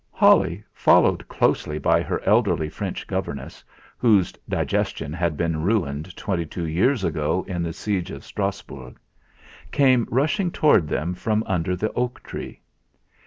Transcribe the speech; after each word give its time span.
Holly, 0.11 0.63
followed 0.73 1.27
closely 1.27 1.77
by 1.77 2.01
her 2.01 2.23
elderly 2.25 2.69
French 2.69 3.05
governess, 3.05 3.63
whose 3.99 4.31
digestion 4.49 5.13
had 5.13 5.37
been 5.37 5.61
ruined 5.61 6.17
twenty 6.17 6.43
two 6.43 6.65
years 6.65 7.03
ago 7.03 7.45
in 7.47 7.61
the 7.61 7.71
siege 7.71 8.09
of 8.09 8.25
Strasbourg, 8.25 8.97
came 9.71 10.07
rushing 10.09 10.49
towards 10.49 10.87
them 10.89 11.13
from 11.13 11.43
under 11.45 11.75
the 11.75 11.93
oak 11.93 12.23
tree. 12.23 12.61